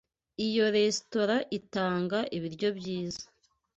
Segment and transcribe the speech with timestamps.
[0.47, 3.25] Iyo resitora itanga ibiryo byiza.